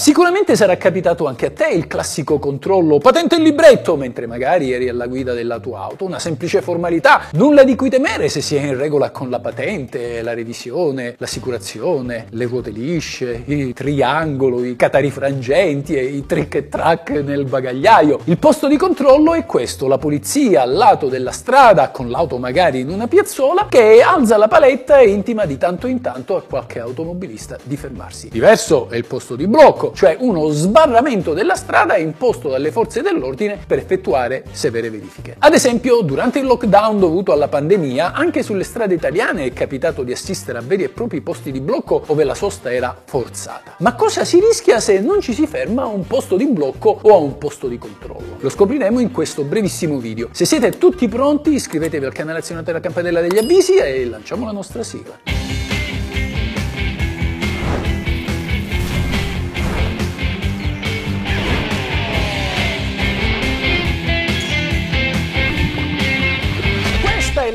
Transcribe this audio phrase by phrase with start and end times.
[0.00, 4.88] Sicuramente sarà capitato anche a te il classico controllo patente il libretto mentre magari eri
[4.88, 8.62] alla guida della tua auto, una semplice formalità, nulla di cui temere se si è
[8.62, 15.10] in regola con la patente, la revisione, l'assicurazione, le ruote lisce, il triangolo, i catari
[15.10, 18.20] frangenti e i trick e track nel bagagliaio.
[18.24, 22.80] Il posto di controllo è questo, la polizia al lato della strada con l'auto magari
[22.80, 26.80] in una piazzola che alza la paletta e intima di tanto in tanto a qualche
[26.80, 28.30] automobilista di fermarsi.
[28.30, 33.58] Diverso è il posto di blocco cioè uno sbarramento della strada imposto dalle forze dell'ordine
[33.66, 35.36] per effettuare severe verifiche.
[35.38, 40.12] Ad esempio, durante il lockdown dovuto alla pandemia, anche sulle strade italiane è capitato di
[40.12, 43.74] assistere a veri e propri posti di blocco dove la sosta era forzata.
[43.78, 47.14] Ma cosa si rischia se non ci si ferma a un posto di blocco o
[47.14, 48.36] a un posto di controllo?
[48.40, 50.28] Lo scopriremo in questo brevissimo video.
[50.32, 54.52] Se siete tutti pronti, iscrivetevi al canale azionate la campanella degli avvisi e lanciamo la
[54.52, 55.49] nostra sigla.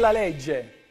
[0.06, 0.84] La legge.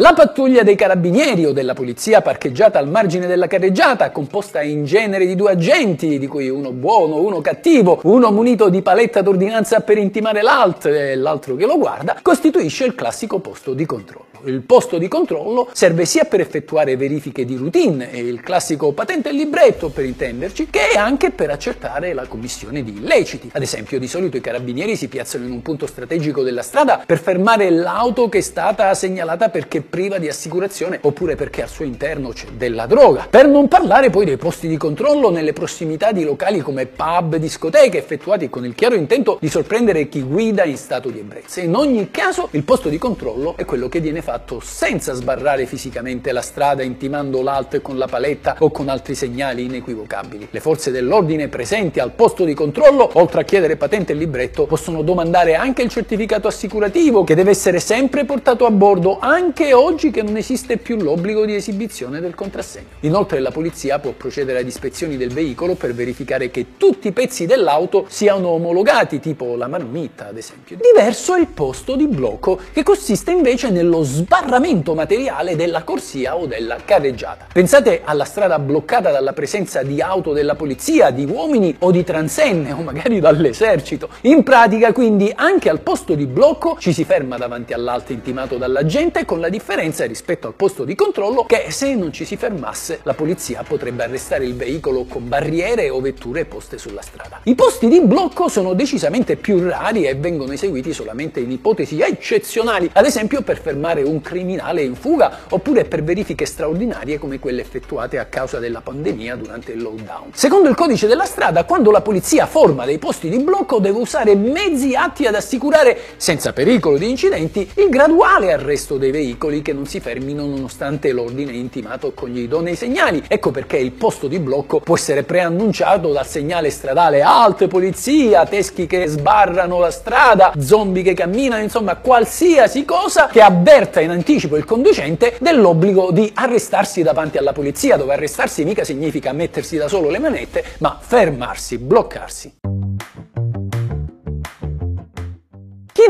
[0.00, 5.26] La pattuglia dei carabinieri o della polizia parcheggiata al margine della carreggiata, composta in genere
[5.26, 9.98] di due agenti, di cui uno buono, uno cattivo, uno munito di paletta d'ordinanza per
[9.98, 14.28] intimare l'altro e l'altro che lo guarda, costituisce il classico posto di controllo.
[14.44, 19.28] Il posto di controllo serve sia per effettuare verifiche di routine, e il classico patente
[19.28, 23.50] e libretto per intenderci, che anche per accertare la commissione di illeciti.
[23.52, 27.18] Ad esempio, di solito i carabinieri si piazzano in un punto strategico della strada per
[27.18, 32.30] fermare l'auto che è stata segnalata perché priva di assicurazione oppure perché al suo interno
[32.30, 33.26] c'è della droga.
[33.28, 37.98] Per non parlare poi dei posti di controllo nelle prossimità di locali come pub, discoteche,
[37.98, 41.60] effettuati con il chiaro intento di sorprendere chi guida in stato di ebbrezza.
[41.60, 46.32] In ogni caso, il posto di controllo è quello che viene fatto senza sbarrare fisicamente
[46.32, 50.48] la strada intimando l'alto con la paletta o con altri segnali inequivocabili.
[50.50, 55.02] Le forze dell'ordine presenti al posto di controllo, oltre a chiedere patente e libretto, possono
[55.02, 60.22] domandare anche il certificato assicurativo che deve essere sempre portato a bordo anche oggi che
[60.22, 62.88] non esiste più l'obbligo di esibizione del contrassegno.
[63.00, 67.46] Inoltre la polizia può procedere ad ispezioni del veicolo per verificare che tutti i pezzi
[67.46, 70.76] dell'auto siano omologati, tipo la marmitta ad esempio.
[70.76, 76.46] Diverso è il posto di blocco che consiste invece nello sbarramento materiale della corsia o
[76.46, 77.46] della carreggiata.
[77.52, 82.72] Pensate alla strada bloccata dalla presenza di auto della polizia, di uomini o di transenne
[82.72, 84.10] o magari dall'esercito.
[84.22, 88.84] In pratica quindi anche al posto di blocco ci si ferma davanti all'alto intimato dalla
[88.84, 89.59] gente con la differenza
[90.06, 94.44] rispetto al posto di controllo che se non ci si fermasse la polizia potrebbe arrestare
[94.44, 97.40] il veicolo con barriere o vetture poste sulla strada.
[97.44, 102.90] I posti di blocco sono decisamente più rari e vengono eseguiti solamente in ipotesi eccezionali,
[102.92, 108.18] ad esempio per fermare un criminale in fuga oppure per verifiche straordinarie come quelle effettuate
[108.18, 110.30] a causa della pandemia durante il lockdown.
[110.32, 114.34] Secondo il codice della strada, quando la polizia forma dei posti di blocco deve usare
[114.34, 119.86] mezzi atti ad assicurare, senza pericolo di incidenti, il graduale arresto dei veicoli che non
[119.86, 123.22] si fermino nonostante l'ordine intimato con gli idonei segnali.
[123.26, 128.86] Ecco perché il posto di blocco può essere preannunciato dal segnale stradale alt polizia, teschi
[128.86, 134.64] che sbarrano la strada, zombie che camminano, insomma qualsiasi cosa che avverta in anticipo il
[134.64, 140.20] conducente dell'obbligo di arrestarsi davanti alla polizia, dove arrestarsi mica significa mettersi da solo le
[140.20, 142.79] manette, ma fermarsi, bloccarsi.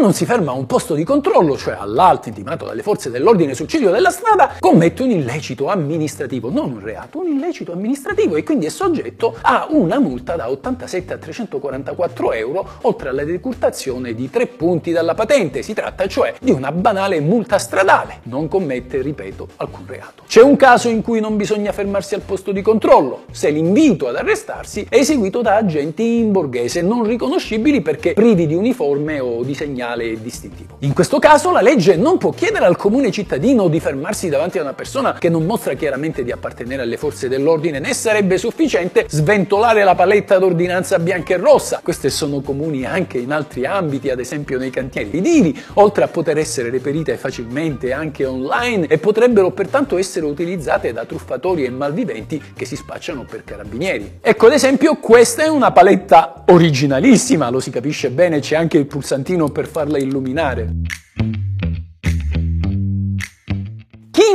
[0.00, 3.68] Non si ferma a un posto di controllo, cioè all'alto intimato dalle forze dell'ordine sul
[3.68, 8.66] ciglio della strada, commette un illecito amministrativo, non un reato, un illecito amministrativo e quindi
[8.66, 14.46] è soggetto a una multa da 87 a 344 euro, oltre alla decurtazione di tre
[14.46, 15.62] punti dalla patente.
[15.62, 20.22] Si tratta cioè di una banale multa stradale, non commette, ripeto, alcun reato.
[20.26, 24.16] C'è un caso in cui non bisogna fermarsi al posto di controllo, se l'invito ad
[24.16, 29.54] arrestarsi è eseguito da agenti in borghese non riconoscibili perché privi di uniforme o di
[29.54, 30.76] segnali segnale distintivo.
[30.80, 34.62] In questo caso la legge non può chiedere al comune cittadino di fermarsi davanti a
[34.62, 39.82] una persona che non mostra chiaramente di appartenere alle forze dell'ordine, né sarebbe sufficiente sventolare
[39.84, 41.80] la paletta d'ordinanza bianca e rossa.
[41.82, 46.38] Queste sono comuni anche in altri ambiti, ad esempio nei cantieri edili, oltre a poter
[46.38, 52.64] essere reperite facilmente anche online e potrebbero pertanto essere utilizzate da truffatori e malviventi che
[52.64, 54.18] si spacciano per carabinieri.
[54.20, 58.86] Ecco ad esempio questa è una paletta originalissima, lo si capisce bene, c'è anche il
[58.86, 60.68] pulsantino per farla illuminare.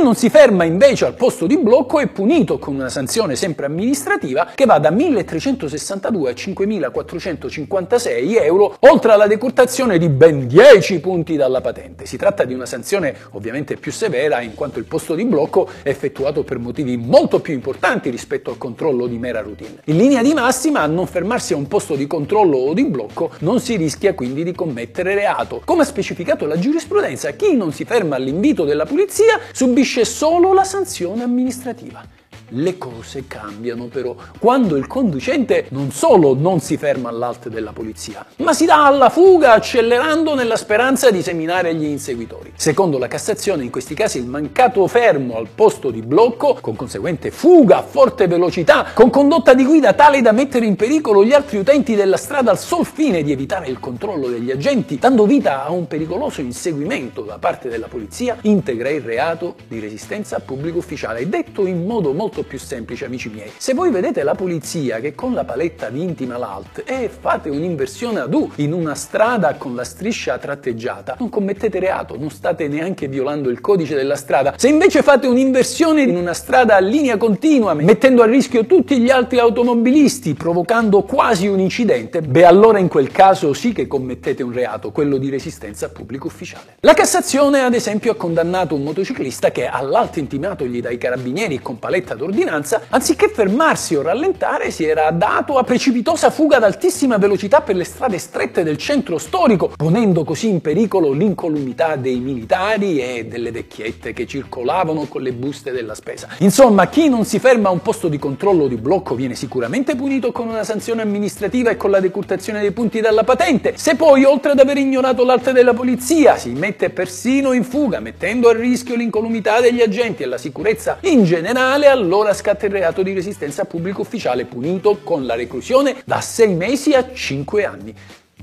[0.06, 4.52] Non si ferma invece al posto di blocco è punito con una sanzione sempre amministrativa
[4.54, 11.60] che va da 1362 a 5456 euro, oltre alla decurtazione di ben 10 punti dalla
[11.60, 12.06] patente.
[12.06, 15.88] Si tratta di una sanzione ovviamente più severa in quanto il posto di blocco è
[15.88, 19.80] effettuato per motivi molto più importanti rispetto al controllo di mera routine.
[19.86, 23.32] In linea di massima, a non fermarsi a un posto di controllo o di blocco
[23.40, 25.62] non si rischia quindi di commettere reato.
[25.64, 30.64] Come ha specificato la giurisprudenza, chi non si ferma all'invito della polizia subisce solo la
[30.64, 32.04] sanzione amministrativa.
[32.50, 38.24] Le cose cambiano però quando il conducente non solo non si ferma all'alto della polizia,
[38.36, 42.52] ma si dà alla fuga accelerando nella speranza di seminare gli inseguitori.
[42.54, 47.32] Secondo la Cassazione in questi casi il mancato fermo al posto di blocco, con conseguente
[47.32, 51.58] fuga a forte velocità, con condotta di guida tale da mettere in pericolo gli altri
[51.58, 55.72] utenti della strada al sol fine di evitare il controllo degli agenti, dando vita a
[55.72, 61.28] un pericoloso inseguimento da parte della polizia, integra il reato di resistenza a pubblico ufficiale,
[61.28, 63.50] detto in modo molto molto più semplice, amici miei.
[63.56, 68.20] Se voi vedete la polizia che con la paletta vi intima l'alt e fate un'inversione
[68.20, 73.08] ad U in una strada con la striscia tratteggiata, non commettete reato, non state neanche
[73.08, 74.54] violando il codice della strada.
[74.56, 79.08] Se invece fate un'inversione in una strada a linea continua, mettendo a rischio tutti gli
[79.08, 84.52] altri automobilisti, provocando quasi un incidente, beh allora in quel caso sì che commettete un
[84.52, 86.76] reato, quello di resistenza a pubblico ufficiale.
[86.80, 92.14] La Cassazione ad esempio ha condannato un motociclista che all'alto intimatogli dai carabinieri con paletta
[92.14, 97.60] d'ordine ordinanza, anziché fermarsi o rallentare, si era dato a precipitosa fuga ad altissima velocità
[97.62, 103.26] per le strade strette del centro storico, ponendo così in pericolo l'incolumità dei militari e
[103.26, 106.28] delle vecchiette che circolavano con le buste della spesa.
[106.38, 109.94] Insomma, chi non si ferma a un posto di controllo o di blocco viene sicuramente
[109.94, 113.74] punito con una sanzione amministrativa e con la decurtazione dei punti dalla patente.
[113.76, 118.48] Se poi, oltre ad aver ignorato l'arte della polizia, si mette persino in fuga, mettendo
[118.48, 123.02] a rischio l'incolumità degli agenti e la sicurezza in generale, allora allora scatta il reato
[123.02, 127.94] di resistenza a pubblico ufficiale punito con la reclusione da 6 mesi a 5 anni.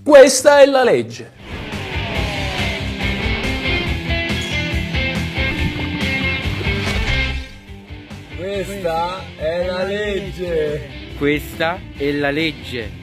[0.04, 1.31] Questa è la legge.
[8.38, 10.90] Questa è la legge.
[11.18, 13.03] Questa è la legge.